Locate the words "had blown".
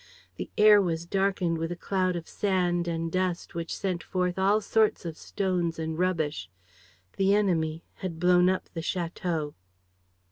7.97-8.49